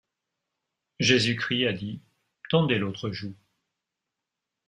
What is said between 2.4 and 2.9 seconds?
Tendez